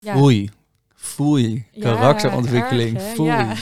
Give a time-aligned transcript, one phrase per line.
[0.00, 0.16] Ja.
[0.16, 0.50] Foei.
[0.94, 1.66] Foei.
[1.72, 2.96] Ja, Karakterontwikkeling.
[2.96, 3.14] erg?
[3.14, 3.28] Foei.
[3.28, 3.54] Ja.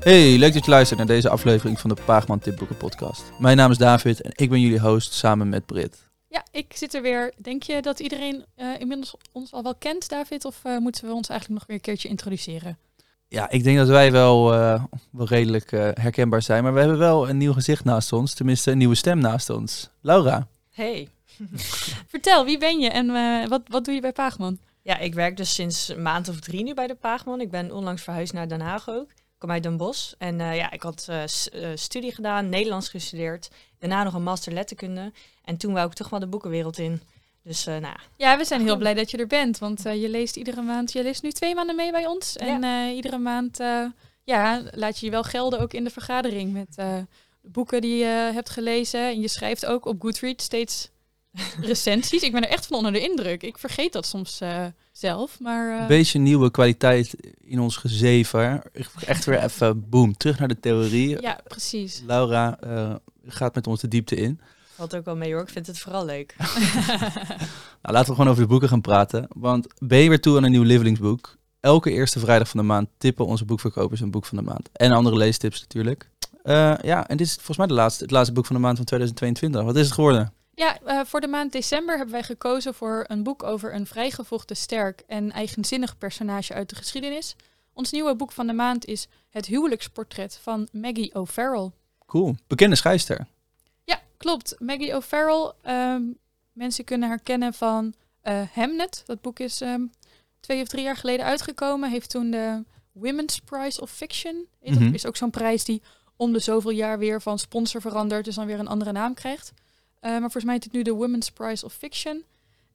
[0.00, 3.22] Hey, leuk dat je luistert naar deze aflevering van de Paagman Tipboeken podcast.
[3.38, 6.09] Mijn naam is David en ik ben jullie host samen met Brit.
[6.30, 7.32] Ja, ik zit er weer.
[7.36, 10.44] Denk je dat iedereen eh, inmiddels ons al wel kent, David?
[10.44, 12.78] Of eh, moeten we ons eigenlijk nog weer een keertje introduceren?
[13.30, 16.98] Ja, ik denk dat wij wel, eh, wel redelijk eh, herkenbaar zijn, maar we hebben
[16.98, 18.34] wel een nieuw gezicht naast ons.
[18.34, 19.90] Tenminste, een nieuwe stem naast ons.
[20.00, 20.46] Laura.
[20.70, 21.08] Hey.
[22.12, 24.58] Vertel, wie ben je en eh, wat, wat doe je bij Paagman?
[24.82, 27.40] Ja, ik werk dus sinds een maand of drie nu bij de Paagman.
[27.40, 29.08] Ik ben onlangs verhuisd naar Den Haag ook.
[29.40, 30.12] Ik kom uit Den Bosch.
[30.18, 31.28] En eh, ja, ik had eh, eh,
[31.74, 33.50] studie gedaan, Nederlands gestudeerd.
[33.78, 35.12] Daarna nog een master letterkunde.
[35.44, 37.02] En toen wou ik toch wel de boekenwereld in.
[37.42, 40.62] Dus nou ja, we zijn heel blij dat je er bent, want je leest iedere
[40.62, 42.36] maand, je leest nu twee maanden mee bij ons.
[42.36, 43.58] En iedere maand
[44.24, 47.06] ja, laat je je wel gelden ook in de vergadering met de
[47.42, 49.00] boeken die je hebt gelezen.
[49.00, 50.90] En je schrijft ook op Goodreads steeds
[51.60, 52.22] recensies.
[52.22, 53.42] Ik ben er echt van onder de indruk.
[53.42, 55.74] Ik vergeet dat soms eh, zelf, maar...
[55.74, 58.62] eh, Een beetje nieuwe kwaliteit in ons gezeven.
[59.06, 61.20] Echt weer even, boom, terug naar de theorie.
[61.22, 62.02] ja, precies.
[62.06, 62.94] Laura eh,
[63.26, 64.40] gaat met ons de diepte in.
[64.74, 65.42] valt ook wel mee hoor.
[65.42, 66.34] Ik vind het vooral leuk.
[67.82, 69.26] Nou, laten we gewoon over de boeken gaan praten.
[69.36, 71.36] Want ben je weer toe aan een nieuw lievelingsboek?
[71.60, 74.68] Elke eerste vrijdag van de maand tippen onze boekverkopers een boek van de maand.
[74.72, 76.10] En andere leestips natuurlijk.
[76.42, 78.76] Eh, ja, en dit is volgens mij de laatste, het laatste boek van de maand
[78.76, 79.62] van 2022.
[79.62, 80.32] Wat is het geworden?
[80.60, 84.56] Ja, eh, voor de maand december hebben wij gekozen voor een boek over een vrijgevochten,
[84.56, 87.36] sterk en eigenzinnig personage uit de geschiedenis.
[87.72, 91.70] Ons nieuwe boek van de maand is Het huwelijksportret van Maggie O'Farrell.
[92.06, 92.36] Cool.
[92.46, 93.26] Bekende schrijfster.
[93.84, 94.54] Ja, klopt.
[94.58, 95.52] Maggie O'Farrell.
[95.62, 96.02] ehm,
[96.52, 99.02] mensen kunnen haar kennen van eh, Hamnet.
[99.06, 99.86] Dat boek is ehm,
[100.40, 101.90] twee of drie jaar geleden uitgekomen.
[101.90, 104.46] Heeft toen de Women's Prize of Fiction.
[104.62, 104.94] Mhm.
[104.94, 105.82] is ook zo'n prijs die
[106.16, 108.24] om de zoveel jaar weer van sponsor verandert.
[108.24, 109.52] Dus dan weer een andere naam krijgt.
[110.00, 112.24] Eh, maar volgens mij heet het nu de Women's Prize of Fiction.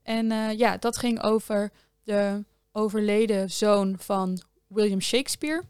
[0.03, 1.71] En eh, ja, dat ging over
[2.03, 5.63] de overleden zoon van William Shakespeare.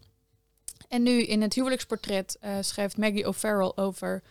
[0.88, 4.22] En nu in het huwelijksportret eh, schrijft Maggie O'Farrell over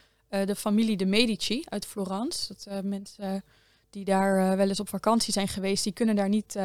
[0.46, 2.54] de familie de Medici uit Florence.
[2.54, 3.44] Dat mensen
[3.90, 6.58] die daar wel eens op vakantie zijn geweest, die kunnen daar niet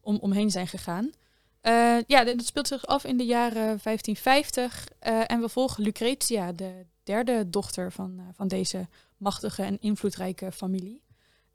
[0.00, 1.10] om, omheen zijn gegaan.
[2.06, 4.88] Ja, dat speelt zich af in de jaren 1550.
[4.98, 11.02] eh, en we volgen Lucretia, de derde dochter van, van deze machtige en invloedrijke familie.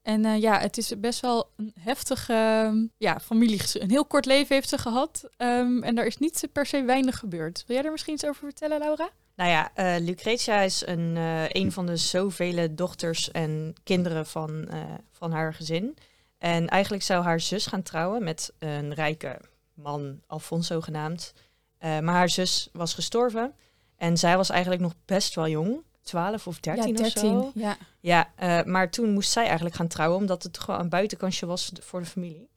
[0.04, 3.62] En eh, ja, het is best wel een heftige ehm, ja, familie.
[3.74, 5.30] Een heel kort leven heeft ze gehad.
[5.38, 7.64] ehm, en daar is niet per se weinig gebeurd.
[7.68, 9.10] Wil jij er misschien iets over vertellen, Laura?
[9.36, 14.70] Nou ja, eh, Lucretia is een, eh, een van de zoveel dochters en kinderen van,
[15.12, 15.98] van haar gezin.
[16.38, 19.40] En eigenlijk zou haar zus gaan trouwen met een rijke
[19.74, 21.34] man, Alfonso genaamd.
[21.80, 23.54] Maar haar zus was gestorven.
[23.98, 25.84] En zij was eigenlijk nog best wel jong.
[26.04, 27.52] 12 of 13, ja, of zo.
[27.56, 27.78] Ja.
[28.00, 31.46] Ja, eh, maar toen moest zij eigenlijk gaan trouwen, omdat het toch wel een buitenkansje
[31.46, 32.50] was voor de familie.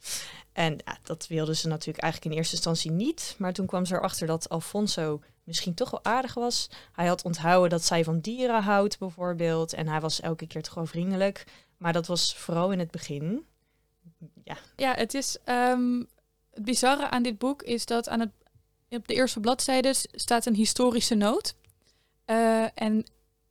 [0.53, 3.35] En ja, dat wilde ze natuurlijk eigenlijk in eerste instantie niet.
[3.39, 6.71] Maar toen kwam ze erachter dat Alfonso misschien toch wel aardig was.
[6.93, 9.73] Hij had onthouden dat zij van dieren houdt, bijvoorbeeld.
[9.73, 11.45] En hij was elke keer toch wel vriendelijk.
[11.77, 13.47] Maar dat was vooral in het begin.
[14.45, 16.03] Ja, Ja, het is ehm,
[16.51, 18.31] het bizarre aan dit boek is dat aan het
[18.89, 21.55] op de eerste bladzijde staat een historische noot.
[22.25, 23.05] Eh, en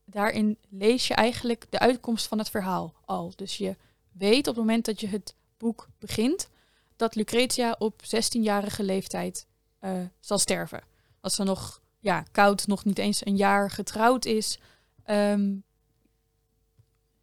[0.05, 3.33] daarin lees je eigenlijk de uitkomst van het verhaal al.
[3.35, 3.75] Dus je
[4.11, 6.49] weet op het moment dat je het boek begint
[6.95, 9.47] dat Lucretia op 16-jarige leeftijd
[9.79, 10.83] eh, zal sterven.
[11.21, 14.59] Als ze nog ja, koud, nog niet eens een jaar getrouwd is.
[15.03, 15.55] Ehm,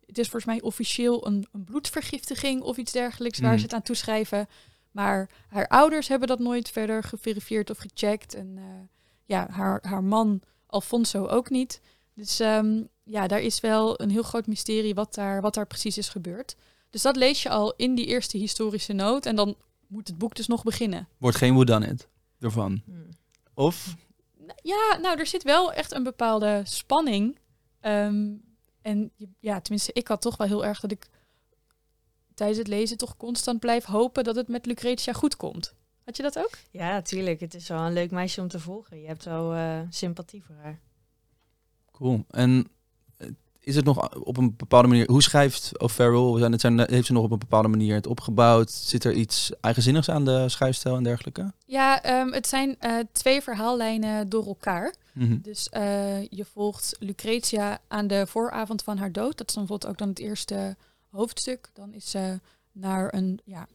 [0.07, 3.59] het is volgens mij officieel een, een bloedvergiftiging of iets dergelijks waar Mm.
[3.59, 4.49] ze het aan toeschrijven.
[4.91, 8.35] Maar haar ouders hebben dat nooit verder geverifieerd of gecheckt.
[8.35, 8.65] En eh,
[9.25, 11.81] ja, haar, haar man Alfonso ook niet.
[12.15, 15.99] Dus ehm, ja, daar is wel een heel groot mysterie wat daar, wat daar precies
[15.99, 16.57] is gebeurd.
[16.91, 19.27] Dus dat lees je al in die eerste historische noot.
[19.27, 19.57] En dan
[19.87, 21.09] moet het boek dus nog beginnen.
[21.19, 22.09] Wordt geen whodunit
[22.41, 22.83] ervan.
[22.85, 22.93] hm.
[23.55, 23.95] Of?
[24.63, 27.39] Ja, nou, er zit wel echt een bepaalde spanning.
[27.81, 28.31] Ehm,
[28.83, 31.09] en je- ja, tenminste, ik had toch wel heel erg dat ik
[32.35, 35.75] tijdens het lezen toch constant blijf hopen dat het met Lucretia goed komt.
[36.05, 36.51] Had je dat ook?
[36.71, 37.41] ja, natuurlijk.
[37.41, 39.01] Het is wel een leuk meisje om te volgen.
[39.01, 40.81] Je hebt wel eh, sympathie voor haar.
[41.93, 42.25] Cool.
[42.31, 42.67] En
[43.17, 43.29] eh,
[43.59, 45.11] is het nog op een bepaalde manier...
[45.11, 46.39] Hoe schrijft O'Farrell?
[46.39, 48.71] Zijn het zijn, heeft ze nog op een bepaalde manier het opgebouwd?
[48.71, 51.53] Zit er iets eigenzinnigs aan de schrijfstijl en dergelijke?
[51.67, 54.95] Ja, ehm, het zijn eh, twee verhaallijnen door elkaar.
[55.13, 55.39] Mhm.
[55.43, 59.39] Dus eh, je volgt Lucretia aan de vooravond van haar dood.
[59.39, 60.77] Dat is dan bijvoorbeeld ook dan het eerste
[61.11, 61.71] hoofdstuk.
[61.73, 62.41] Dan is ze
[62.73, 63.67] naar een ja,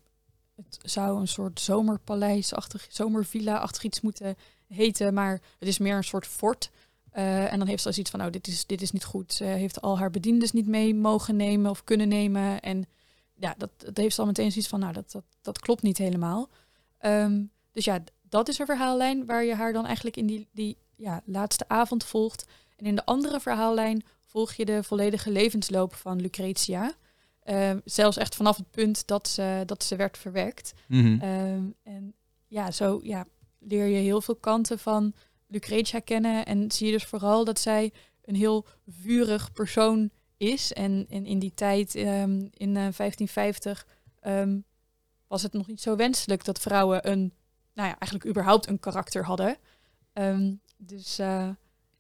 [0.56, 4.36] het zou een soort zomerpaleisachtig, zomervilla-achtig iets moeten
[4.68, 6.70] heten, maar het is meer een soort fort.
[7.18, 9.34] Eh, en dan heeft ze zoiets van, nou, dit is, dit is niet goed.
[9.34, 12.60] Ze heeft al haar bediendes niet mee mogen nemen of kunnen nemen.
[12.60, 12.86] En
[13.34, 15.98] ja, dat, dat heeft ze al meteen zoiets van, nou, dat, dat, dat klopt niet
[15.98, 16.50] helemaal.
[16.98, 20.78] Ehm, dus ja, dat is een verhaallijn waar je haar dan eigenlijk in die, die
[20.96, 22.46] ja, laatste avond volgt.
[22.76, 26.94] En in de andere verhaallijn volg je de volledige levensloop van Lucretia.
[27.44, 30.74] Ehm, zelfs echt vanaf het punt dat ze, dat ze werd verwekt.
[30.88, 31.20] Mhm.
[31.22, 32.14] Ehm, en
[32.48, 33.26] ja, zo ja,
[33.60, 35.14] leer je heel veel kanten van
[35.48, 36.46] Lucretia kennen.
[36.46, 40.74] En zie je dus vooral dat zij een heel vurig persoon is.
[40.74, 43.88] En, en in die tijd, ehm, in eh, 1550,
[44.20, 44.60] ehm,
[45.28, 47.34] was het nog niet zo wenselijk dat vrouwen een,
[47.74, 49.58] nou ja, eigenlijk überhaupt een karakter hadden.
[50.14, 51.50] Ehm, dus eh,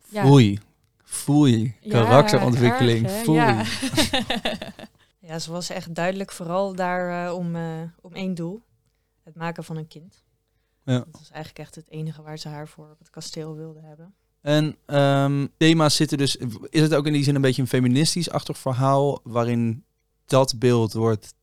[0.09, 0.25] ja.
[0.25, 0.59] Foei.
[1.03, 1.75] Foei.
[1.81, 3.05] Ja, Karakterontwikkeling.
[3.05, 3.23] erg, hè?
[3.23, 3.38] Foei.
[3.38, 3.63] Ja.
[5.27, 8.61] Ja, ze was echt duidelijk vooral daar eh, om, eh, om één doel.
[9.23, 10.23] Het maken van een kind.
[10.94, 10.98] Ja.
[10.98, 14.13] Dat was eigenlijk echt het enige waar ze haar voor op het kasteel wilde hebben.
[14.42, 16.36] En ehm, thema's zitten dus...
[16.69, 19.19] Is het ook in die zin een beetje een feministisch-achtig verhaal...
[19.24, 19.84] waarin
[20.25, 21.34] dat beeld wordt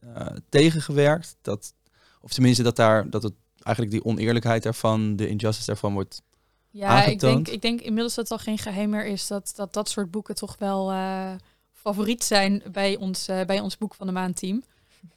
[0.00, 1.36] eh, tegengewerkt?
[1.42, 1.74] Dat,
[2.20, 5.16] of tenminste dat, daar, dat het eigenlijk die oneerlijkheid daarvan...
[5.16, 6.22] de injustice daarvan wordt...
[6.70, 9.72] Ja, ik denk, ik denk inmiddels dat het al geen geheim meer is dat dat,
[9.72, 11.32] dat soort boeken toch wel eh,
[11.72, 14.62] favoriet zijn bij ons, eh, bij ons boek van de maandteam.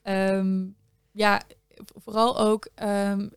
[0.01, 0.65] Ehm
[1.11, 1.41] ja,
[1.95, 3.27] vooral ook ehm,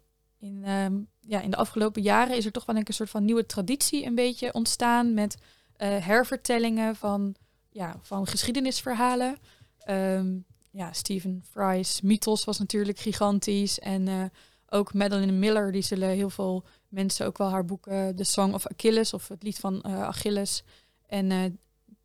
[0.42, 3.46] in, ehm, ja, in de afgelopen jaren is er toch wel een soort van nieuwe
[3.46, 5.36] traditie een beetje ontstaan met
[5.76, 7.34] eh, hervertellingen van,
[7.70, 9.36] ja, van geschiedenisverhalen.
[9.78, 10.38] Ehm,
[10.70, 14.24] ja, Stephen Fry's mythos was natuurlijk gigantisch en eh,
[14.68, 18.66] ook Madeline Miller, die zullen heel veel mensen ook wel haar boeken The Song of
[18.66, 20.62] Achilles of het lied van eh, Achilles
[21.06, 21.44] en eh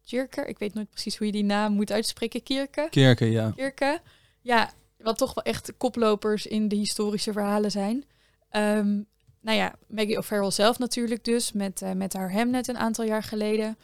[0.04, 2.88] Kierke, ik weet nooit precies hoe je die naam moet uitspreken, Kierke.
[2.90, 3.52] Kerken, ja.
[3.56, 4.02] Kierke.
[4.42, 8.06] Ja, wat toch wel echt koplopers in de historische verhalen zijn.
[8.50, 9.02] Ehm,
[9.42, 13.78] nou ja, Maggie O'Farrell zelf natuurlijk dus, met, eh, met haar een aantal jaar geleden.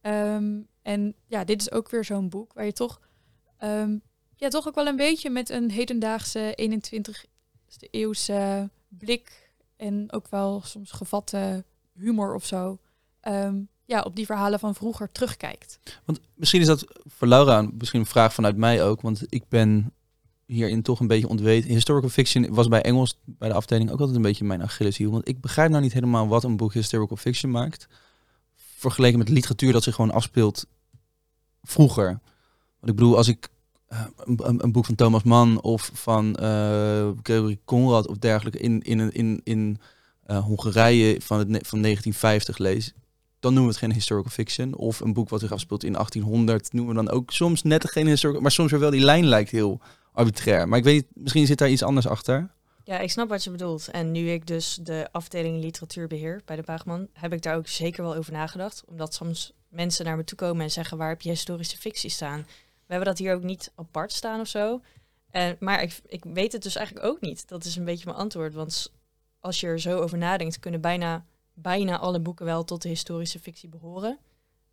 [0.00, 3.00] Ehm, en ja, dit is ook weer zo'n boek waar je toch,
[3.56, 3.98] ehm,
[4.36, 10.62] ja, toch ook wel een beetje met een hedendaagse 21e eeuwse blik en ook wel
[10.64, 12.78] soms gevatte humor of zo,
[13.88, 15.78] ja, op die verhalen van vroeger terugkijkt.
[16.04, 19.00] Want misschien is dat voor Laura misschien een vraag vanuit mij ook.
[19.00, 19.92] Want ik ben
[20.48, 21.70] hierin toch een beetje ontweten.
[21.70, 25.10] Historical fiction was bij Engels, bij de afdeling, ook altijd een beetje mijn Achilleshiel.
[25.10, 27.88] Want ik begrijp nou niet helemaal wat een boek historical fiction maakt.
[28.54, 30.66] Vergeleken met literatuur dat zich gewoon afspeelt
[31.62, 32.06] vroeger.
[32.80, 33.48] Want ik bedoel, als ik
[33.88, 34.04] eh,
[34.36, 39.40] een, boek van Thomas Mann of van eh Gregory Conrad of dergelijke in, in, in,
[39.44, 39.80] in,
[40.22, 42.92] eh, Hongarije van, het, van 1950 lees,
[43.40, 44.74] dan noemen we het geen historical fiction.
[44.74, 48.06] Of een boek wat zich afspeelt in 1800 noemen we dan ook soms net geen
[48.06, 49.80] historical, maar soms weer wel die lijn lijkt heel
[50.18, 50.68] arbitrair.
[50.68, 52.50] Maar ik weet misschien zit daar iets anders achter.
[52.84, 53.88] Ja, ik snap wat je bedoelt.
[53.88, 57.66] En nu ik dus de afdeling literatuur beheer bij de Baagman, heb ik daar ook
[57.66, 58.84] zeker wel over nagedacht.
[58.86, 62.46] Omdat soms mensen naar me toe komen en zeggen, waar heb je historische fictie staan?
[62.86, 64.80] We hebben dat hier ook niet apart staan of zo.
[65.30, 67.48] En, maar ik, ik weet het dus eigenlijk ook niet.
[67.48, 68.54] Dat is een beetje mijn antwoord.
[68.54, 68.92] Want
[69.40, 71.24] als je er zo over nadenkt, kunnen bijna,
[71.54, 74.18] bijna alle boeken wel tot de historische fictie behoren.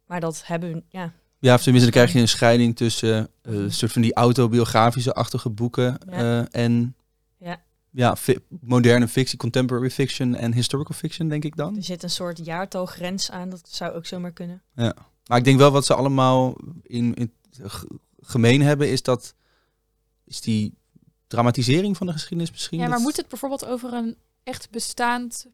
[0.05, 1.13] Maar dat hebben ja,
[1.45, 5.49] Ja, of tenminste, dan krijg je een scheiding tussen eh, een soort van die autobiografische-achtige
[5.49, 6.41] boeken Ja.
[6.51, 6.95] eh, en
[7.37, 7.61] Ja.
[7.89, 11.75] ja, fi- moderne fictie, contemporary fiction en historical fiction, denk ik dan.
[11.75, 13.49] er zit een soort jaartalgrens aan.
[13.49, 14.61] Dat zou ook zomaar kunnen.
[15.27, 17.31] Maar ik denk wel wat ze allemaal in, in
[18.19, 19.35] gemeen hebben, is dat
[20.25, 20.73] is die
[21.27, 22.77] dramatisering van de geschiedenis misschien.
[22.79, 25.47] Ja, maar Dat- moet het bijvoorbeeld over een echt bestaand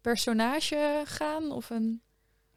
[0.00, 1.50] personage gaan?
[1.52, 2.00] Of een...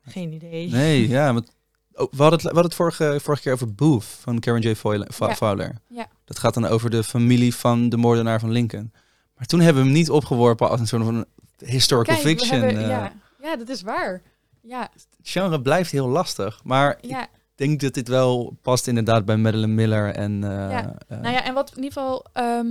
[0.02, 0.70] Geen idee.
[0.70, 1.34] Nee, ja.
[1.34, 1.56] Want,
[1.98, 4.76] oh, we hadden het, we hadden het vorige, vorige keer over Booth van Karen J.
[4.76, 5.76] Fowler.
[5.88, 6.08] Ja.
[6.26, 8.92] Dat gaat dan over de familie van de moordenaar van Lincoln.
[9.38, 11.26] Maar toen hebben we hem niet opgeworpen als een soort van
[11.58, 12.60] historical Kijk, fiction.
[12.62, 12.90] hebben- eh.
[12.90, 13.14] ja.
[13.42, 14.22] ja, dat is waar.
[14.62, 16.60] Ja, Het genre blijft heel lastig.
[16.64, 20.14] Maar ik denk dat dit wel past inderdaad bij Madeline Miller.
[20.16, 20.96] En, eh, Ja.
[21.08, 22.68] eh, Nou ja, en wat in ieder geval ehm,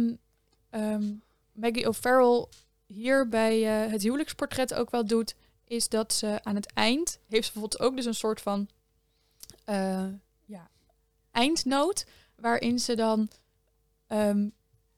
[0.71, 1.03] ehm,
[1.53, 2.47] Maggie O'Farrell
[2.87, 7.53] hier bij het huwelijksportret ook wel doet, is dat ze aan het eind heeft ze
[7.53, 8.69] bijvoorbeeld ook dus een soort van
[9.67, 10.07] eh,
[10.45, 10.71] ja,
[11.31, 12.07] eindnoot,
[12.37, 13.29] waarin ze dan
[14.07, 14.49] ehm,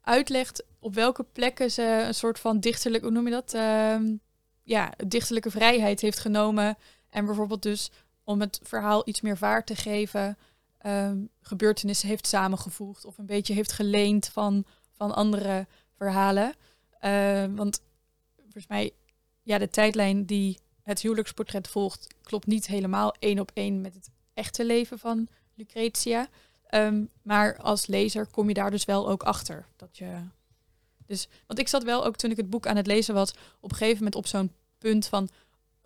[0.00, 3.54] uitlegt op welke plekken ze een soort van dichterlijk, hoe noem je dat?
[3.54, 4.16] Ehm,
[4.62, 6.78] ja, dichterlijke vrijheid heeft genomen.
[7.10, 7.90] En bijvoorbeeld dus
[8.25, 10.38] om het verhaal iets meer vaart te geven,
[10.78, 16.54] ehm, gebeurtenissen heeft samengevoegd of een beetje heeft geleend van, van andere verhalen.
[17.54, 17.80] Want
[18.37, 18.92] volgens mij,
[19.42, 24.10] ja, de tijdlijn die het huwelijksportret volgt, klopt niet helemaal één op één met het
[24.38, 26.28] echte leven van Lucretia.
[26.66, 29.66] Ehm, maar als lezer kom je daar dus wel ook achter.
[29.76, 30.21] Dat je,
[31.07, 33.30] Dus, want ik zat wel ook toen ik het boek aan het lezen was,
[33.61, 35.28] op een gegeven moment op zo'n punt van,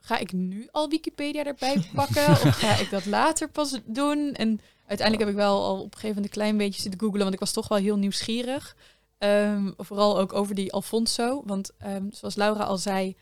[0.00, 4.32] ga ik nu al Wikipedia erbij pakken of ga ik dat later pas doen?
[4.35, 7.23] En uiteindelijk heb ik wel al op een gegeven moment een klein beetje zitten googlen,
[7.23, 8.76] want ik was toch wel heel nieuwsgierig.
[9.18, 13.16] Ehm, vooral ook over die Alfonso, want ehm, zoals Laura al zei,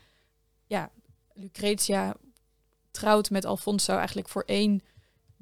[0.67, 0.89] ja,
[1.33, 2.15] Lucretia
[2.91, 4.81] trouwt met Alfonso eigenlijk voor één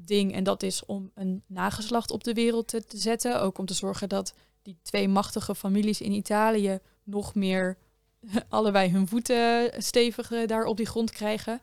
[0.05, 0.33] ding.
[0.33, 3.41] En dat is om een nageslacht op de wereld te, te zetten.
[3.41, 7.77] Ook om te zorgen dat die twee machtige families in Italië nog meer
[8.49, 11.61] allebei hun voeten stevig eh, daar op die grond krijgen.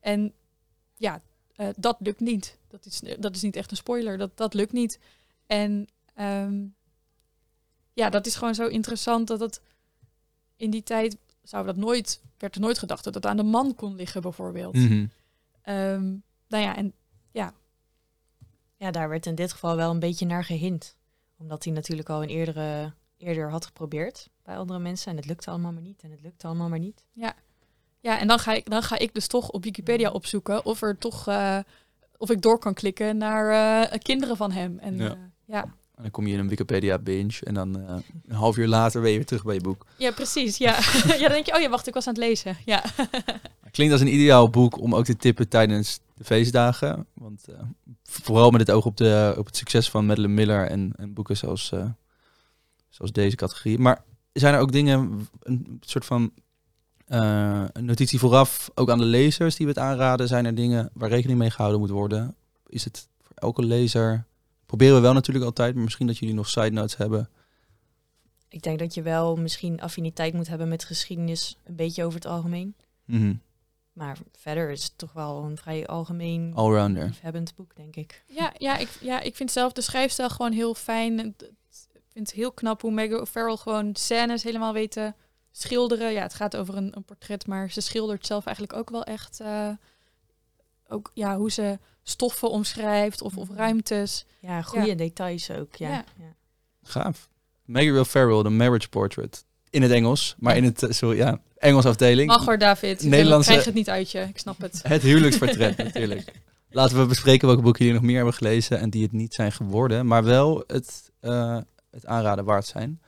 [0.00, 0.32] En
[0.96, 1.22] ja,
[1.54, 2.58] eh, dat lukt niet.
[2.68, 4.18] Dat is, dat is niet echt een spoiler.
[4.18, 4.98] Dat, dat lukt niet.
[5.46, 6.66] En ehm,
[7.92, 9.60] ja, dat is gewoon zo interessant dat het
[10.56, 13.74] in die tijd zou dat nooit, werd er nooit gedacht dat het aan de man
[13.74, 14.76] kon liggen, bijvoorbeeld.
[15.62, 16.14] Ehm,
[16.48, 16.92] nou ja, en
[17.32, 17.54] ja,
[18.80, 20.96] Ja, daar werd in dit geval wel een beetje naar gehind.
[21.38, 25.10] Omdat hij natuurlijk al een eerdere, eerder had geprobeerd bij andere mensen.
[25.10, 26.02] En het lukte allemaal maar niet.
[26.02, 27.06] En het lukte allemaal maar niet.
[28.00, 30.98] ja, en dan ga, ik, dan ga ik dus toch op Wikipedia opzoeken of er
[30.98, 31.58] toch eh,
[32.16, 33.50] of ik door kan klikken naar
[33.90, 34.78] eh, kinderen van hem.
[34.78, 35.04] En Ja.
[35.04, 35.18] ja.
[35.44, 35.74] ja.
[36.00, 37.94] En dan kom je in een Wikipedia binge en dan eh,
[38.26, 39.86] een half uur later ben je weer terug bij je boek.
[39.96, 40.56] Ja, precies.
[40.56, 40.78] Ja.
[41.06, 42.56] ja, dan denk je, oh ja, wacht, ik was aan het lezen.
[42.64, 42.84] Ja.
[43.70, 47.06] Klinkt als een ideaal boek om ook te tippen tijdens de feestdagen.
[47.14, 47.54] Want eh,
[48.02, 51.36] vooral met het oog op, de, op het succes van Madeleine Miller en, en boeken
[51.36, 51.86] zoals, eh,
[52.88, 53.78] zoals deze categorie.
[53.78, 56.32] Maar zijn er ook dingen, een soort van
[57.06, 60.28] een notitie vooraf, ook aan de lezers die we het aanraden?
[60.28, 62.34] Zijn er dingen waar rekening mee gehouden moet worden?
[62.66, 64.28] Is het voor elke lezer?
[64.70, 67.30] Proberen we wel natuurlijk altijd, maar misschien dat jullie nog side notes hebben.
[68.48, 71.56] Ik denk dat je wel misschien affiniteit moet hebben met geschiedenis.
[71.64, 72.74] Een beetje over het algemeen.
[73.04, 73.34] Mhm.
[73.92, 77.04] Maar verder is het toch wel een vrij algemeen Allrounder.
[77.04, 78.24] liefhebbend boek, denk ik.
[78.26, 81.18] Ja, ja, ik, ja, ik vind zelf de schrijfstijl gewoon heel fijn.
[81.18, 81.34] Ik
[82.12, 85.14] vind het heel knap hoe Meg O'Farrell gewoon scènes helemaal weet te
[85.50, 86.12] schilderen.
[86.12, 89.40] Ja, het gaat over een, een portret, maar ze schildert zelf eigenlijk ook wel echt...
[89.40, 89.70] eh,
[90.90, 94.26] ook ja, hoe ze stoffen omschrijft of, of ruimtes.
[94.40, 94.94] Ja, goede Ja.
[94.94, 95.74] details ook.
[95.74, 95.88] Ja.
[95.88, 96.04] Ja.
[96.18, 96.34] Ja.
[96.82, 97.28] Gaaf.
[97.64, 99.44] Maggie Will Ferrell, The Marriage Portrait.
[99.70, 102.28] In het Engels, maar in het, eh, sorry, ja, Engels afdeling.
[102.28, 103.02] Mag hoor, David.
[103.02, 104.18] Ik Nederlandse- krijg het niet uit je.
[104.20, 104.80] Ik snap het.
[104.86, 106.32] Het huwelijksportret natuurlijk.
[106.70, 109.52] Laten we bespreken welke boeken jullie nog meer hebben gelezen en die het niet zijn
[109.52, 111.58] geworden, maar wel het, eh,
[111.90, 113.00] het aanraden waard zijn.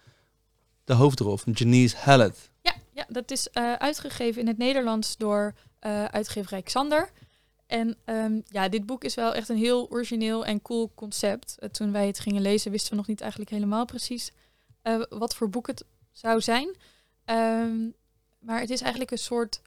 [0.84, 2.50] De hoofdrol van Janice Hallett.
[2.60, 7.10] Ja, ja dat is eh, uitgegeven in het Nederlands door eh uitgeverij Xander.
[7.66, 11.58] En ehm, ja, dit boek is wel echt een heel origineel en cool concept.
[11.58, 14.32] Eh, toen wij het gingen lezen, wisten we nog niet eigenlijk helemaal precies
[14.82, 16.76] eh, wat voor boek het zou zijn.
[17.24, 17.88] Ehm,
[18.38, 19.62] maar het is eigenlijk een soort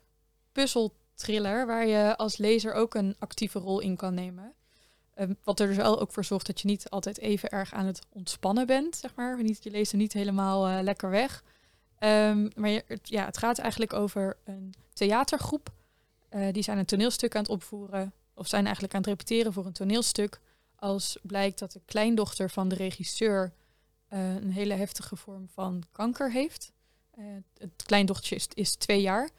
[0.51, 4.53] puzzelthriller waar je als lezer ook een actieve rol in kan nemen.
[5.13, 7.85] Ehm, wat er dus wel ook voor zorgt dat je niet altijd even erg aan
[7.85, 9.37] het ontspannen bent, zeg maar.
[9.37, 11.43] Je leest er niet helemaal eh, lekker weg.
[12.55, 15.71] Maar je, ja, het gaat eigenlijk over een theatergroep.
[16.35, 18.13] Eh, die zijn een toneelstuk aan het opvoeren.
[18.33, 20.39] Of zijn eigenlijk aan het repeteren voor een toneelstuk.
[20.75, 23.53] Als blijkt dat de kleindochter van de regisseur
[24.07, 26.71] eh, een hele heftige vorm van kanker heeft.
[27.11, 27.23] Eh,
[27.57, 29.29] het kleindochtertje is, twee jaar.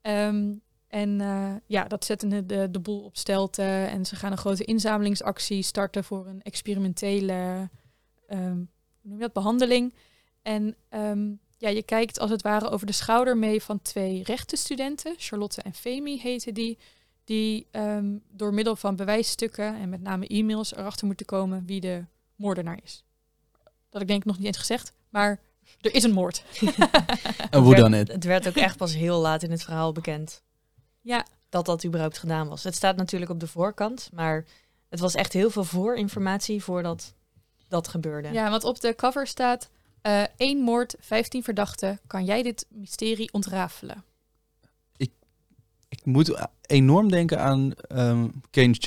[0.00, 0.54] Ehm,
[0.88, 1.18] en
[1.66, 3.62] ja, dat zetten de, de, de boel op stelte.
[3.62, 7.70] En ze gaan een grote inzamelingsactie starten voor een experimentele
[8.26, 8.56] ehm,
[9.00, 9.94] hoe noem je dat, behandeling.
[10.42, 15.14] En ehm, ja, je kijkt als het ware over de schouder mee van twee rechtenstudenten.
[15.16, 16.78] Charlotte en Femi heten die.
[17.24, 22.04] Die ehm, door middel van bewijsstukken en met name e-mails erachter moeten komen wie de
[22.36, 23.04] moordenaar is.
[23.90, 25.40] Dat ik denk nog niet eens gezegd, maar
[25.80, 26.42] er is een moord.
[26.66, 26.88] En
[27.50, 28.08] Het hoe werd- dan het?
[28.12, 30.42] Het werd ook echt pas heel laat in het verhaal bekend
[31.00, 32.64] ja, dat dat überhaupt gedaan was.
[32.64, 34.44] Het staat natuurlijk op de voorkant, maar
[34.88, 37.14] het was echt heel veel voorinformatie voordat
[37.68, 38.28] dat gebeurde.
[38.32, 39.70] ja, want op de cover staat
[40.06, 41.98] eh één moord, 15 verdachten.
[42.06, 44.04] Kan jij dit mysterie ontrafelen?
[45.88, 48.78] Ik moet enorm denken aan ehm Kane's.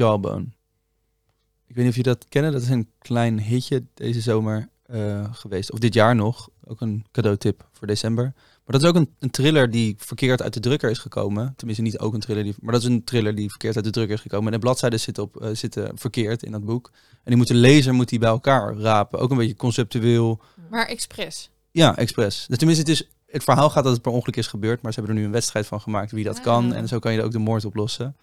[1.67, 2.51] Ik weet niet of je dat kennen.
[2.51, 5.71] Dat is een klein hitje deze zomer eh, geweest.
[5.71, 6.49] Of dit jaar nog.
[6.63, 8.33] Ook een cadeautip voor december.
[8.69, 11.53] Maar dat is ook een, een thriller die verkeerd uit de drukker is gekomen.
[11.55, 12.43] Tenminste, niet ook een thriller.
[12.43, 14.45] Die, maar dat is een thriller die verkeerd uit de drukker is gekomen.
[14.45, 16.91] En de bladzijden zitten, op, eh, zitten verkeerd in dat boek.
[17.11, 19.19] En die moet de lezer moet die bij elkaar rapen.
[19.19, 20.39] Ook een beetje conceptueel.
[20.69, 21.49] Maar expres.
[21.71, 22.45] Ja, expres.
[22.47, 24.99] Dus tenminste, het, is, het verhaal gaat dat het per ongeluk is gebeurd, maar ze
[24.99, 26.43] hebben er nu een wedstrijd van gemaakt wie dat Ah.
[26.43, 26.73] kan.
[26.73, 28.15] En zo kan je ook de moord oplossen.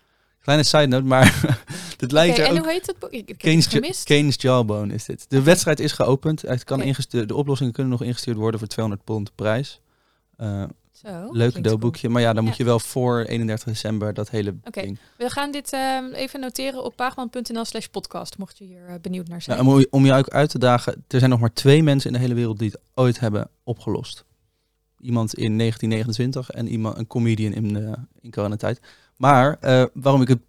[0.43, 1.41] Kleine side note, maar
[1.99, 2.59] het lijkt er en ook...
[2.59, 3.11] hoe heet het boek?
[3.11, 4.05] Ik, ik heb het Kane's, Ja- gemist.
[4.05, 5.25] Kane's Jawbone is dit.
[5.29, 6.43] De wedstrijd is geopend.
[6.43, 9.81] Het kan ingestuurd, de oplossingen kunnen nog ingestuurd worden voor 200 pond prijs.
[10.37, 10.63] Eh
[10.93, 11.09] Zo.
[11.09, 12.09] leuk klinkt cadeauboekje.
[12.09, 12.49] Maar ja, dan Ja.
[12.49, 14.81] moet je wel voor 31 december dat hele Oké.
[14.81, 14.99] ding.
[15.19, 19.29] We gaan dit ehm, even noteren op paagman.nl slash podcast, mocht je hier eh, benieuwd
[19.29, 19.65] naar zijn.
[19.65, 22.17] Nou, om, om je ook uit te dagen, er zijn nog maar twee mensen in
[22.17, 24.25] de hele wereld die het ooit hebben opgelost.
[25.01, 28.81] iemand in 1929 en iemand, een comedian in, uh, in coronatijd.
[29.17, 30.41] Maar uh, waarom ik het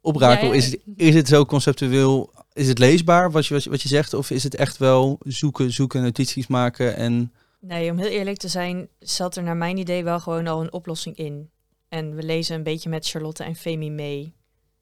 [0.00, 0.58] oprakel, Ja, ja.
[0.58, 2.32] is, is het zo conceptueel?
[2.52, 4.14] Is het leesbaar wat je, wat je, wat je zegt?
[4.14, 7.32] Of is het echt wel zoeken, zoeken, notities maken en...
[7.60, 10.72] Nee, om heel eerlijk te zijn, zat er naar mijn idee wel gewoon al een
[10.72, 11.50] oplossing in.
[11.88, 14.34] En we lezen een beetje met Charlotte en Femi mee.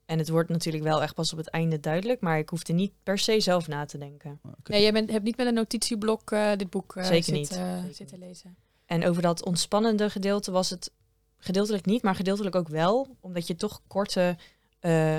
[0.05, 2.93] En het wordt natuurlijk wel echt pas op het einde duidelijk, maar ik hoefde niet
[3.03, 4.41] per se zelf na te denken.
[4.65, 7.51] Nee, jij bent, hebt niet met een notitieblok eh, dit boek eh, Zeker zitten, niet.
[7.51, 8.57] eh, Zeker zitten lezen.
[8.87, 10.91] En over dat ontspannende gedeelte was het
[11.39, 14.37] gedeeltelijk niet, maar gedeeltelijk ook wel, omdat je toch korte,
[14.81, 15.19] eh,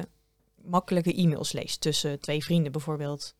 [0.55, 3.35] makkelijke e-mails leest tussen twee vrienden bijvoorbeeld.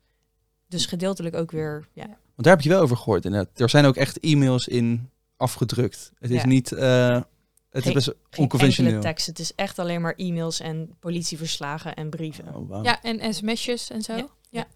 [0.68, 2.18] Dus gedeeltelijk ook weer, ja.
[2.44, 3.60] Daar heb je wel over gehoord inderdaad.
[3.60, 6.12] Er zijn ook echt e-mails in afgedrukt.
[6.20, 6.48] Het is Ja.
[6.48, 6.72] niet...
[6.72, 7.22] eh,
[7.70, 9.02] het is best Geen onconventioneel.
[9.02, 9.26] tekst.
[9.26, 12.56] Het is echt alleen maar e-mails en politieverslagen en brieven.
[12.56, 12.84] Oh.
[12.84, 14.16] Ja, en sms'jes en zo.
[14.16, 14.28] Ja.
[14.50, 14.68] Ja.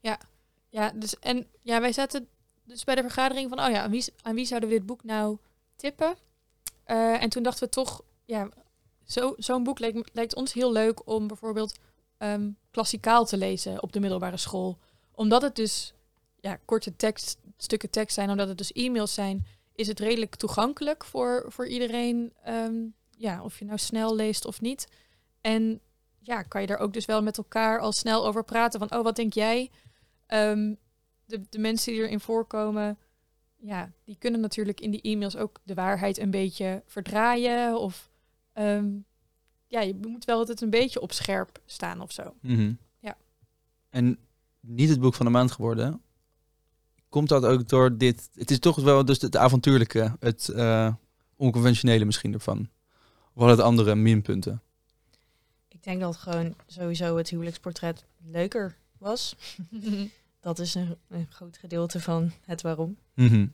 [0.00, 0.18] Ja.
[0.68, 0.92] ja.
[0.94, 2.26] dus, en ja, wij zaten
[2.64, 5.04] dus bij de vergadering van, oh ja, aan wie, aan wie zouden we dit boek
[5.04, 5.36] nou
[5.76, 6.14] tippen?
[6.84, 8.48] Eh, en toen dachten we toch, ja,
[9.04, 11.78] zo- zo'n boek lijkt, lijkt ons heel leuk om bijvoorbeeld
[12.18, 14.78] ehm, klassikaal te lezen op de middelbare school.
[15.14, 15.94] Omdat het dus
[16.44, 21.04] ja, korte tekst, stukken tekst zijn, omdat het dus e-mails zijn, is het redelijk toegankelijk
[21.04, 22.32] voor, voor iedereen.
[22.42, 22.74] ehm,
[23.10, 24.88] ja, of je nou snel leest of niet.
[25.40, 25.80] En
[26.20, 28.78] ja, kan je daar ook dus wel met elkaar al snel over praten.
[28.78, 29.70] Van, oh, wat denk jij?
[30.26, 30.74] Ehm,
[31.24, 32.98] de, de mensen die erin voorkomen,
[33.56, 37.78] ja, die kunnen natuurlijk in die e-mails ook de waarheid een beetje verdraaien.
[37.80, 38.10] Of
[38.52, 38.90] ehm,
[39.66, 42.34] ja, je moet wel altijd een beetje op scherp staan of zo.
[42.40, 42.72] Mhm.
[42.98, 43.16] Ja.
[43.90, 44.18] En
[44.60, 46.03] niet het boek van de maand geworden.
[47.14, 48.28] Komt dat ook door dit?
[48.34, 50.94] Het is toch wel dus het avontuurlijke, het eh,
[51.36, 52.68] onconventionele misschien ervan.
[53.34, 54.62] Of het andere minpunten?
[55.68, 59.36] Ik denk dat gewoon sowieso het huwelijksportret leuker was.
[60.40, 62.96] Dat is een, een groot gedeelte van het waarom.
[63.14, 63.46] Mhm.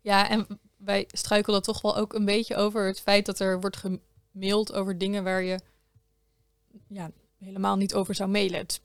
[0.00, 0.46] Ja, en
[0.76, 3.76] wij struikelden toch wel ook een beetje over het feit dat er wordt
[4.32, 5.60] gemaild over dingen waar je
[6.88, 8.58] ja, helemaal niet over zou mailen.
[8.58, 8.80] Het,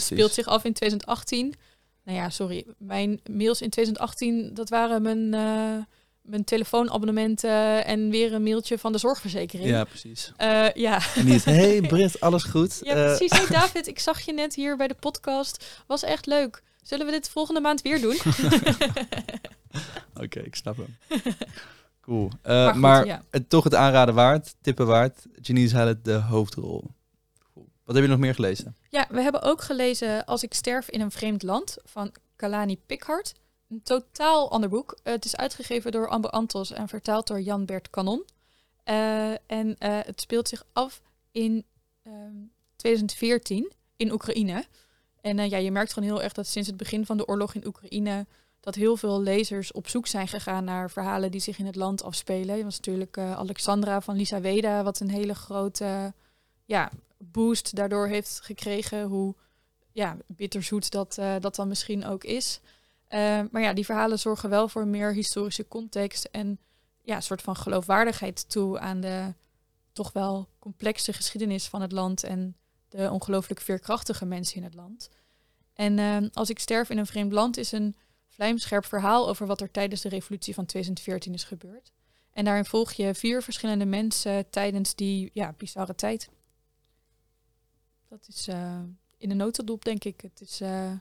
[0.00, 1.54] speelt zich af in 2018.
[2.04, 2.64] Nou ja, sorry.
[2.78, 5.84] Mijn mails in 2018, dat waren mijn, eh,
[6.22, 9.68] mijn telefoonabonnementen en weer een mailtje van de zorgverzekering.
[9.68, 10.32] Ja, precies.
[10.36, 11.00] Eh, ja.
[11.14, 12.78] En niet, hey Britt, alles goed?
[12.82, 13.30] ja, Eh, precies.
[13.38, 15.82] Hey David, ik zag je net hier bij de podcast.
[15.86, 16.62] Was echt leuk.
[16.82, 18.14] Zullen we dit volgende maand weer doen?
[20.24, 20.96] Oké, ik snap hem.
[22.00, 22.30] Cool.
[22.42, 23.22] Eh, goed, maar ja.
[23.30, 25.26] het, toch het aanraden waard, tippen waard.
[25.40, 26.84] Janice Hallett, de hoofdrol.
[27.84, 28.76] Wat heb je nog meer gelezen?
[28.88, 33.34] Ja, we hebben ook gelezen Als ik sterf in een vreemd land van Kalani Pikhart.
[33.68, 34.98] Een totaal ander boek.
[35.02, 38.24] Eh, het is uitgegeven door Amber Antos en vertaald door Jan-Bert Kanon.
[38.84, 41.64] Eh, en eh, het speelt zich af in
[42.02, 42.36] ehm,
[42.76, 44.64] 2014 in Oekraïne.
[45.20, 47.66] En ja, je merkt gewoon heel erg dat sinds het begin van de oorlog in
[47.66, 48.26] Oekraïne...
[48.60, 52.02] dat heel veel lezers op zoek zijn gegaan naar verhalen die zich in het land
[52.02, 52.56] afspelen.
[52.56, 56.12] Je was natuurlijk Alexandra van Lisa Weda, wat een hele grote
[56.64, 56.90] ja,
[57.30, 59.02] boost daardoor heeft gekregen.
[59.02, 59.34] Hoe
[59.92, 62.60] ja, bitterzoet dat, eh, dat dan misschien ook is.
[63.06, 66.58] Eh, maar ja, die verhalen zorgen wel voor meer historische context en
[67.02, 69.34] ja, een soort van geloofwaardigheid toe aan de
[69.92, 72.56] toch wel complexe geschiedenis van het land en
[72.88, 75.10] de ongelooflijk veerkrachtige mensen in het land.
[75.74, 77.96] En eh, Als ik sterf in een vreemd land is een
[78.28, 81.92] vlijmscherp verhaal over wat er tijdens de revolutie van 2014 is gebeurd.
[82.32, 86.28] En daarin volg je vier verschillende mensen tijdens die ja, bizarre tijd.
[88.20, 88.80] Dat is eh,
[89.18, 90.20] in een notendop, denk ik.
[90.20, 90.92] Het is eh,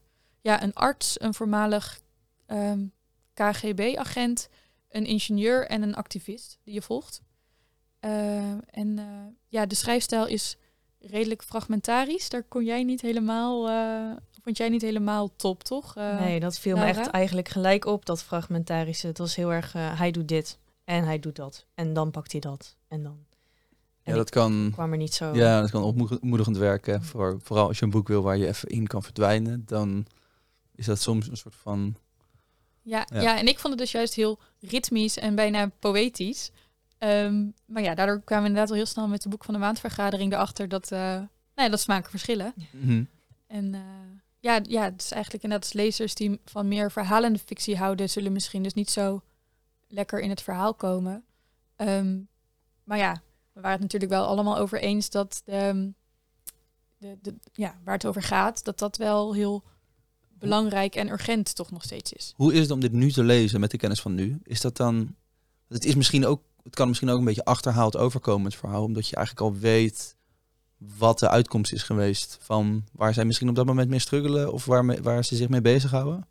[0.41, 2.01] ja, een arts, een voormalig
[2.45, 2.85] ehm,
[3.33, 4.49] KGB-agent,
[4.89, 7.21] een ingenieur en een activist die je volgt.
[7.99, 8.99] Eh, en
[9.47, 10.57] ja, de schrijfstijl is
[10.99, 12.29] redelijk fragmentarisch.
[12.29, 13.67] Daar kon jij niet helemaal,
[14.41, 15.95] vond jij niet helemaal top, toch?
[15.95, 19.07] Nee, dat viel me echt eigenlijk gelijk op, dat fragmentarische.
[19.07, 21.65] Het was heel erg, hij doet dit en hij doet dat.
[21.73, 22.75] En dan pakt hij dat.
[22.87, 23.25] En dan
[24.03, 25.35] Ja, dat kan, kwam er niet zo...
[25.35, 27.03] ja, dat kan opmoedigend werken.
[27.03, 30.05] Voor, vooral als je een boek wil waar je even in kan verdwijnen, dan
[30.75, 31.95] is dat soms een soort van...
[32.81, 33.21] Ja, Ja.
[33.21, 33.37] ja.
[33.37, 36.51] en ik vond het dus juist heel ritmisch en bijna poëtisch.
[36.97, 39.59] Ehm, maar ja, daardoor kwamen we inderdaad al heel snel met de boek van de
[39.59, 42.53] maandvergadering erachter dat, nou ja, dat smaken verschillen.
[42.71, 43.03] Mhm.
[43.47, 43.81] En eh,
[44.39, 48.31] ja, ja, het is eigenlijk inderdaad als lezers die van meer verhalende fictie houden, zullen
[48.31, 49.21] misschien dus niet zo
[49.87, 51.23] lekker in het verhaal komen.
[51.75, 52.19] Ehm,
[52.83, 53.21] maar ja,
[53.53, 55.93] we waren het natuurlijk wel allemaal over eens dat de,
[56.97, 59.63] de, de, ja, waar het over gaat, dat dat wel heel
[60.39, 62.33] belangrijk en urgent toch nog steeds is.
[62.35, 64.39] Hoe is het om dit nu te lezen met de kennis van nu?
[64.43, 65.15] Is dat dan...
[65.67, 68.83] Het, is misschien ook, het kan misschien ook een beetje achterhaald overkomen, het verhaal.
[68.83, 70.15] Omdat je eigenlijk al weet
[70.77, 74.65] wat de uitkomst is geweest van waar zij misschien op dat moment mee struggelen of
[74.65, 76.27] waar, waar ze zich mee bezighouden.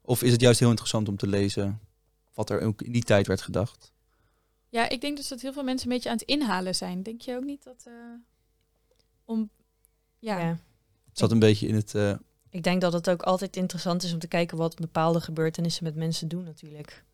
[0.00, 1.80] Of is het juist heel interessant om te lezen
[2.34, 3.92] wat er in die tijd werd gedacht.
[4.70, 7.02] Ja, ik denk dus dat heel veel mensen een beetje aan het inhalen zijn.
[7.02, 7.84] Denk je ook niet dat...
[7.86, 7.92] eh,
[9.24, 9.50] om...
[10.18, 10.48] Ja, Ja.
[11.08, 11.94] Het zat een beetje in het...
[11.94, 12.14] eh,
[12.50, 15.94] Ik denk dat het ook altijd interessant is om te kijken wat bepaalde gebeurtenissen met
[15.94, 17.04] mensen doen natuurlijk.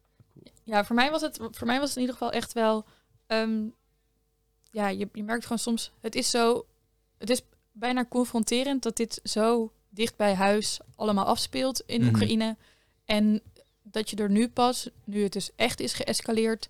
[0.63, 2.85] Ja, voor mij was het, voor mij was het in ieder geval echt wel.
[3.27, 3.65] ehm,
[4.71, 5.91] ja, je, je merkt gewoon soms.
[6.01, 6.67] Het is zo.
[7.19, 7.43] Het is
[7.73, 12.09] bijna confronterend dat dit zo dicht bij huis allemaal afspeelt in Mhm.
[12.09, 12.57] Oekraïne.
[13.05, 13.41] En
[13.83, 16.69] dat je er nu pas, nu het dus echt is geëscaleerd,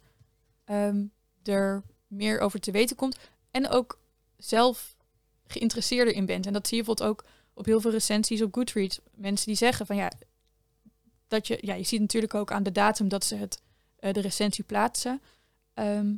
[0.66, 1.04] ehm,
[1.42, 3.16] er meer over te weten komt.
[3.50, 3.98] En ook
[4.36, 4.96] zelf
[5.46, 6.46] geïnteresseerder in bent.
[6.46, 7.24] En dat zie je bijvoorbeeld ook
[7.54, 9.00] op heel veel recensies op Goodreads.
[9.14, 10.10] Mensen die zeggen van ja,
[11.28, 13.62] dat je, ja, je ziet natuurlijk ook aan de datum dat ze het,
[13.98, 15.20] eh, de recensie plaatsen.
[15.74, 16.14] Ehm,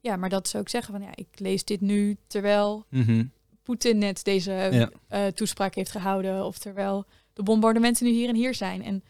[0.00, 3.24] ja, maar dat ze ook zeggen van ja, ik lees dit nu terwijl mhm.
[3.62, 4.90] Poetin net deze Ja.
[5.08, 6.44] eh, toespraak heeft gehouden.
[6.44, 8.82] Of terwijl de bombardementen nu hier en hier zijn.
[8.82, 9.04] En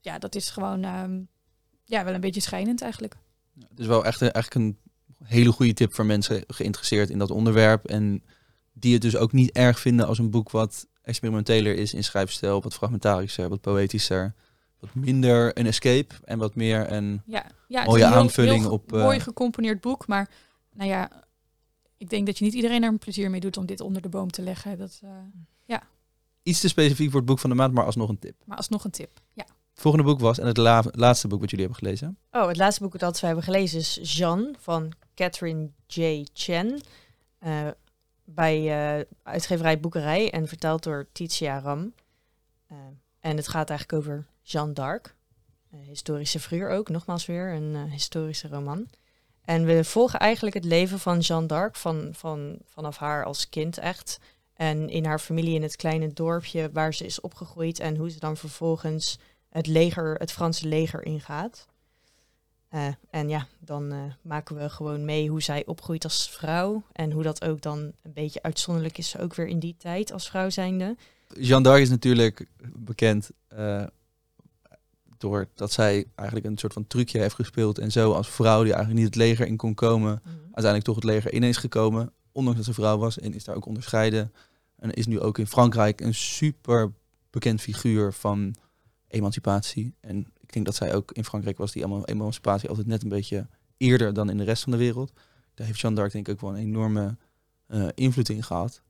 [0.00, 1.20] ja, dat is gewoon ehm,
[1.84, 3.16] ja, wel een beetje schijnend eigenlijk.
[3.60, 4.78] Het is wel echt een, eigenlijk een
[5.24, 7.86] hele goede tip voor mensen geïnteresseerd in dat onderwerp.
[7.86, 8.22] En
[8.72, 12.62] die het dus ook niet erg vinden als een boek wat experimenteler is in schrijfstijl,
[12.62, 14.34] wat fragmentarischer, wat poëtischer,
[14.78, 17.22] wat minder een escape en wat meer een...
[17.26, 20.06] Ja, ja Mooie een heel- aanvulling heel op, eh, mooi gecomponeerd boek.
[20.06, 20.30] Maar
[20.72, 21.10] nou ja,
[21.96, 24.08] ik denk dat je niet iedereen er een plezier mee doet om dit onder de
[24.08, 24.78] boom te leggen.
[24.78, 25.10] Dat, eh,
[26.42, 28.34] Iets te specifiek voor het boek van de maand, maar alsnog een tip.
[28.44, 29.20] maar alsnog een tip.
[29.32, 29.46] Ja.
[29.78, 32.82] Volgende boek was, en het la- laatste boek wat jullie hebben gelezen, Oh, het laatste
[32.82, 36.24] boek dat we hebben gelezen is Jean van Catherine J.
[36.32, 36.80] Chen.
[37.38, 37.68] eh,
[38.24, 38.56] bij
[38.98, 41.94] eh, uitgeverij Boekerij en vertaald door Titia Ram.
[42.66, 42.76] Eh,
[43.20, 45.14] en het gaat eigenlijk over Jeanne d'Arc.
[45.70, 48.88] Historische figuur ook, nogmaals weer een historische roman.
[49.44, 53.78] En we volgen eigenlijk het leven van Jeanne d'Arc van, van, vanaf haar als kind
[53.78, 54.18] echt.
[54.54, 57.78] En in haar familie in het kleine dorpje waar ze is opgegroeid.
[57.80, 59.18] En hoe ze dan vervolgens
[59.56, 61.66] het leger, het Franse leger ingaat.
[62.68, 66.82] Eh, en ja, dan eh, maken we gewoon mee hoe zij opgroeit als vrouw.
[66.92, 70.28] En hoe dat ook dan een beetje uitzonderlijk is, ook weer in die tijd als
[70.28, 70.96] vrouw zijnde.
[71.38, 73.86] Jeanne d'Arc is natuurlijk bekend uh,
[75.18, 79.04] doordat zij eigenlijk een soort van trucje heeft gespeeld en zo als vrouw die eigenlijk
[79.04, 80.34] niet het leger in kon komen, Mhm.
[80.44, 83.56] uiteindelijk toch het leger in is gekomen, ondanks dat ze vrouw was en is daar
[83.56, 84.32] ook onderscheiden.
[84.76, 86.92] En is nu ook in Frankrijk een super
[87.30, 88.54] bekend figuur van
[89.08, 89.94] emancipatie.
[90.00, 93.08] En ik denk dat zij ook in Frankrijk was die ema- emancipatie altijd net een
[93.08, 95.12] beetje eerder dan in de rest van de wereld.
[95.54, 97.16] Daar heeft Jeanne d'Arc denk ik ook wel een enorme
[97.68, 98.82] uh, invloed in gehad.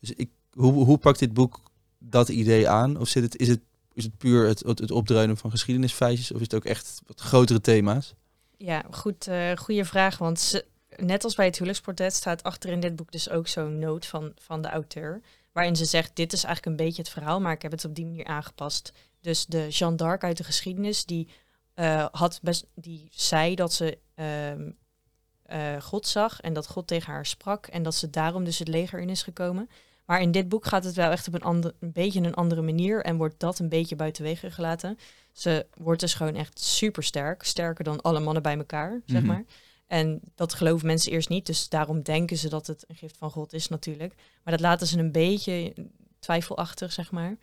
[0.00, 1.60] Dus ik, hoe, hoe pakt dit boek
[1.98, 2.98] dat idee aan?
[2.98, 3.60] Of zit het, is, het,
[3.92, 6.30] is het puur het, het, opdruinen van geschiedenisfeitjes?
[6.32, 8.14] Of is het ook echt wat grotere thema's?
[8.56, 10.18] Ja, goed, uh, goede vraag.
[10.18, 10.64] Want ze,
[10.96, 14.32] net als bij het huwelijksportret staat achter in dit boek dus ook zo'n noot van,
[14.38, 15.20] van de auteur.
[15.52, 17.94] Waarin ze zegt, dit is eigenlijk een beetje het verhaal, maar ik heb het op
[17.94, 18.92] die manier aangepast.
[19.22, 21.28] Dus de Jeanne d'Arc uit de geschiedenis, die,
[21.74, 27.12] uh, had best, die zei dat ze uh, uh, God zag en dat God tegen
[27.12, 27.66] haar sprak.
[27.66, 29.68] En dat ze daarom dus het leger in is gekomen.
[30.06, 32.62] Maar in dit boek gaat het wel echt op een, ander, een beetje een andere
[32.62, 34.98] manier en wordt dat een beetje buitenwege gelaten.
[35.32, 39.14] Ze wordt dus gewoon echt super sterk, sterker dan alle mannen bij elkaar, mm -hmm.
[39.14, 39.44] zeg maar.
[39.86, 43.30] En dat geloven mensen eerst niet, dus daarom denken ze dat het een gift van
[43.30, 44.14] God is natuurlijk.
[44.44, 45.74] Maar dat laten ze een beetje
[46.18, 47.36] twijfelachtig, zeg maar.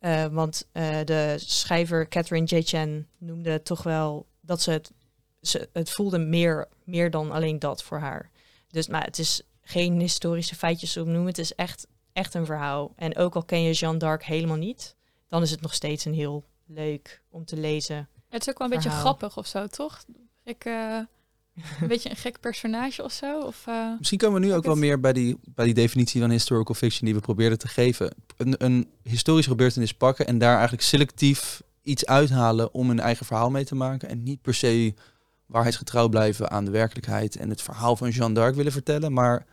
[0.00, 2.62] Uh, want uh, de schrijver Catherine J.
[2.62, 4.92] Chen noemde toch wel dat ze het,
[5.40, 8.30] ze, het voelde meer, meer dan alleen dat voor haar.
[8.68, 12.92] Dus maar het is geen historische feitjes opnoemen, het is echt, echt een verhaal.
[12.96, 14.96] En ook al ken je Jeanne d'Arc helemaal niet,
[15.28, 18.08] dan is het nog steeds een heel leuk om te lezen.
[18.28, 20.04] Het is ook wel een beetje grappig of zo, toch?
[20.44, 21.00] Ik, uh,
[21.80, 23.40] een beetje een gek personage of zo?
[23.40, 26.30] Of, uh, Misschien komen we nu ook wel meer bij die, bij die definitie van
[26.30, 28.14] historical fiction die we probeerden te geven.
[28.36, 33.50] Een, een historische gebeurtenis pakken en daar eigenlijk selectief iets uithalen om een eigen verhaal
[33.50, 34.08] mee te maken.
[34.08, 34.94] En niet per se
[35.46, 39.46] waarheidsgetrouw blijven aan de werkelijkheid en het verhaal van Jeanne d'Arc willen vertellen, maar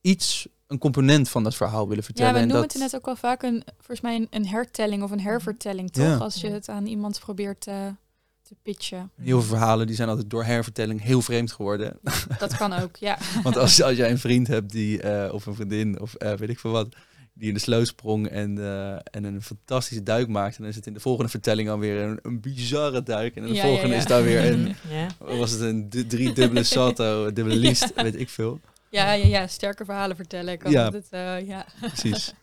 [0.00, 2.30] iets, een component van dat verhaal willen vertellen.
[2.30, 5.02] Ja, we en noemen het net ook wel vaak een, volgens mij een, een hertelling
[5.02, 6.04] of een hervertelling, toch?
[6.04, 6.16] Ja.
[6.16, 7.94] Als je het aan iemand probeert te,
[8.42, 9.10] te pitchen.
[9.20, 11.98] Heel veel verhalen die zijn altijd door hervertelling heel vreemd geworden.
[12.38, 13.18] Dat kan ook, ja.
[13.42, 16.48] Want als, als jij een vriend hebt die, uh, of een vriendin, of uh, weet
[16.48, 16.96] ik veel wat,
[17.34, 20.56] die in de sloot sprong en, uh, en een fantastische duik maakte.
[20.56, 23.36] En dan is het in de volgende vertelling alweer een, een bizarre duik.
[23.36, 24.00] En in de ja, volgende ja, ja.
[24.00, 25.06] is daar weer een, ja.
[25.18, 28.60] was het een drie dubbele salto, een dubbele liest, weet ik veel.
[28.90, 30.58] Ja, ja, ja, sterke verhalen vertellen.
[30.58, 30.90] Kan Ja.
[30.90, 31.66] Het, uh, ja.
[31.80, 32.34] Precies.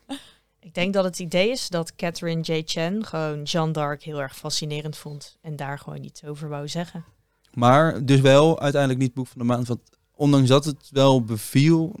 [0.60, 2.62] Ik denk dat het idee is dat Catherine J.
[2.64, 5.38] Chen gewoon Jeanne d'Arc heel erg fascinerend vond.
[5.40, 7.04] En daar gewoon iets over wou zeggen.
[7.54, 9.68] Maar dus wel uiteindelijk niet boek van de maand.
[9.68, 9.80] Want
[10.14, 11.94] ondanks dat het wel beviel,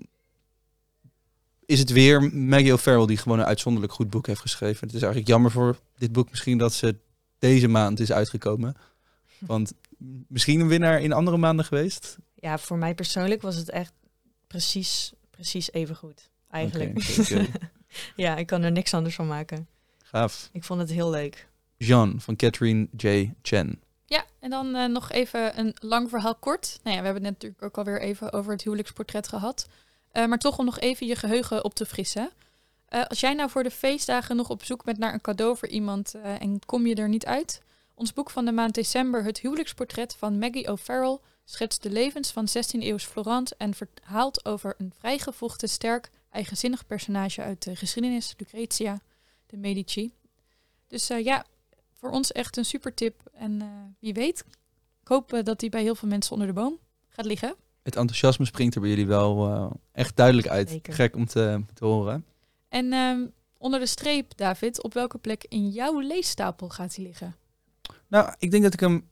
[1.66, 4.86] is het weer Maggie O'Farrell die gewoon een uitzonderlijk goed boek heeft geschreven.
[4.86, 6.96] Het is eigenlijk jammer voor dit boek misschien dat ze
[7.38, 8.76] deze maand is uitgekomen.
[9.38, 9.72] Want
[10.28, 12.18] misschien een winnaar in andere maanden geweest?
[12.34, 13.92] Ja, voor mij persoonlijk was het echt
[14.46, 16.30] precies, precies even goed.
[16.50, 16.98] Eigenlijk.
[18.16, 19.68] ja, ik kan er niks anders van maken.
[20.02, 20.48] Gaaf.
[20.52, 21.48] Ik vond het heel leuk.
[21.76, 23.32] Jean van Catherine J.
[23.42, 23.82] Chen.
[24.04, 26.80] Ja, en dan eh, nog even een lang verhaal kort.
[26.82, 29.68] Nou ja, we hebben het net natuurlijk ook alweer even over het huwelijksportret gehad.
[30.12, 32.30] Eh, maar toch om nog even je geheugen op te frissen.
[32.90, 35.68] Eh, als jij nou voor de feestdagen nog op zoek bent naar een cadeau voor
[35.68, 37.62] iemand eh, en kom je er niet uit?
[37.94, 42.48] Ons boek van de maand december, Het huwelijksportret van Maggie O'Farrell, schetst de levens van
[42.48, 49.00] 16e-eeuws Florence en verhaalt over een vrijgevochten, sterk, eigenzinnig personage uit de geschiedenis, Lucretia
[49.46, 50.12] de Medici.
[50.86, 51.44] Dus eh, ja,
[52.00, 53.22] voor ons echt een super tip.
[53.32, 54.44] En eh, wie weet,
[55.00, 57.54] ik hoop eh, dat die bij heel veel mensen onder de boom gaat liggen.
[57.82, 60.68] Het enthousiasme springt er bij jullie wel eh, echt duidelijk uit.
[60.68, 60.92] Zeker.
[60.92, 62.24] Gek om te, te horen.
[62.68, 63.26] En ehm,
[63.58, 67.36] onder de streep, David, op welke plek in jouw leesstapel gaat hij liggen?
[68.06, 69.08] Nou, ik denk dat ik hem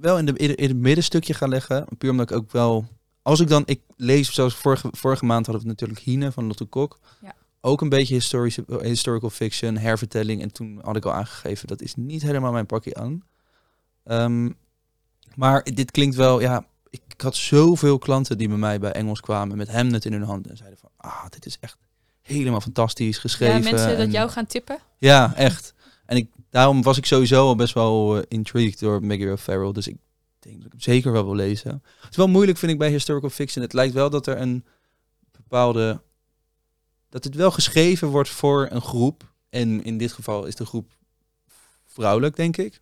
[0.00, 1.86] wel in, de, in, het middenstukje ga leggen.
[1.98, 2.86] Puur omdat ik ook wel...
[3.22, 3.62] Als ik dan...
[3.66, 6.98] Ik lees, zoals vorige, vorige maand hadden we natuurlijk Hine van Lotte Kok.
[7.22, 7.34] Ja.
[7.60, 10.42] Ook een beetje historische, historical fiction, hervertelling.
[10.42, 13.22] En toen had ik al aangegeven, dat is niet helemaal mijn pakje aan.
[14.04, 14.50] Ehm,
[15.34, 16.40] maar dit klinkt wel...
[16.40, 20.12] Ja, ik, ik had zoveel klanten die bij mij bij Engels kwamen met Hamnet in
[20.12, 20.46] hun hand.
[20.46, 21.76] En zeiden van, ah, dit is echt
[22.22, 23.62] helemaal fantastisch geschreven.
[23.62, 24.78] ja, mensen dat jou gaan tippen.
[24.98, 25.74] ja, echt.
[26.06, 29.72] En ik, daarom was ik sowieso al best wel eh, intrigued door Maggie O'Farrell.
[29.72, 29.96] Dus ik
[30.48, 31.82] denk dat ik hem zeker wel wil lezen.
[32.00, 33.64] Het is wel moeilijk, vind ik, bij historical fiction.
[33.64, 34.64] Het lijkt wel dat er een
[35.32, 36.00] bepaalde...
[37.08, 39.32] Dat het wel geschreven wordt voor een groep.
[39.50, 40.90] En in dit geval is de groep
[41.84, 42.78] vrouwelijk, denk ik.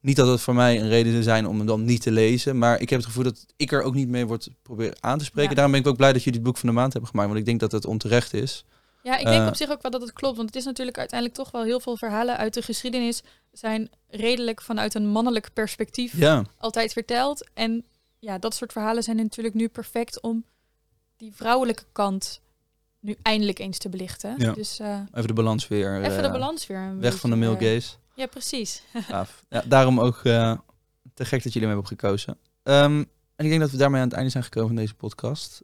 [0.00, 2.58] Niet dat het voor mij een reden zou zijn om hem dan niet te lezen.
[2.58, 5.24] Maar ik heb het gevoel dat ik er ook niet mee word proberen aan te
[5.24, 5.50] spreken.
[5.50, 5.54] Ja.
[5.56, 7.28] Daarom ben ik ook blij dat jullie het boek van de maand hebben gemaakt.
[7.28, 8.64] Want ik denk dat het onterecht is.
[9.02, 9.46] Ja, ik denk Eh.
[9.48, 10.36] op zich ook wel dat het klopt.
[10.36, 13.22] Want het is natuurlijk uiteindelijk toch wel heel veel verhalen uit de geschiedenis...
[13.52, 16.14] zijn redelijk vanuit een mannelijk perspectief
[16.58, 17.48] altijd verteld.
[17.54, 17.84] En
[18.18, 20.44] ja, dat soort verhalen zijn natuurlijk nu perfect om
[21.16, 22.40] die vrouwelijke kant
[23.00, 24.34] nu eindelijk eens te belichten.
[24.38, 24.52] Ja.
[24.52, 25.96] Dus eh, even de balans weer.
[26.02, 26.98] even de eh, balans weer.
[26.98, 27.92] Weg van de male gaze.
[28.14, 28.82] Ja, precies.
[29.48, 30.20] Ja, daarom ook
[31.14, 32.38] te gek dat jullie hem hebben gekozen.
[32.62, 33.04] Ehm,
[33.36, 35.62] en ik denk dat we daarmee aan het einde zijn gekomen van deze podcast.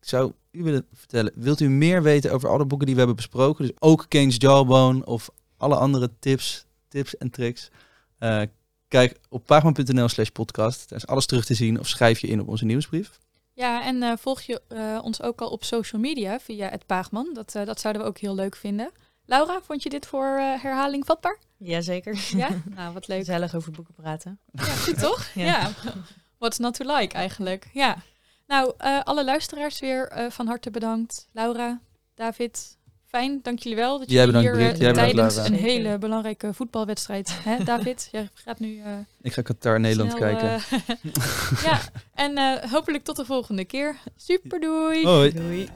[0.00, 3.18] Ik zou u willen vertellen, wilt u meer weten over alle boeken die we hebben
[3.18, 3.66] besproken?
[3.66, 7.70] Dus ook Kane's Jawbone of alle andere tips, tips en tricks.
[8.18, 8.42] Eh,
[8.88, 10.88] kijk op paagman.nl slash podcast.
[10.88, 13.18] Daar is alles terug te zien of schrijf je in op onze nieuwsbrief.
[13.52, 17.30] Ja, en eh, volg je eh, ons ook al op social media via het Paagman.
[17.32, 18.92] Dat, dat zouden we ook heel leuk vinden.
[19.30, 21.38] Laura, vond je dit voor eh, herhaling vatbaar?
[21.56, 22.18] Jazeker.
[22.36, 22.48] Ja?
[22.76, 23.18] nou, wat leuk.
[23.18, 24.38] Gezellig over boeken praten.
[24.52, 25.28] Ja, goed toch?
[25.34, 25.44] Ja.
[25.44, 25.72] ja.
[26.38, 27.68] What's not to like eigenlijk?
[27.72, 28.02] Ja.
[28.50, 31.28] Nou, eh, alle luisteraars weer eh, van harte bedankt.
[31.32, 31.80] Laura,
[32.14, 33.98] David, fijn, dank jullie wel.
[33.98, 38.08] Dat Jij jullie bedankt, hier eh, Jij bedankt, tijdens een hele belangrijke voetbalwedstrijd, hè, David?
[38.12, 40.60] Jij gaat nu eh, Ik ga Qatar Nederland snel, kijken.
[41.70, 41.80] ja,
[42.14, 43.96] en eh, hopelijk tot de volgende keer.
[44.16, 45.04] Super doei!
[45.06, 45.32] Hoi.
[45.32, 45.68] Doei.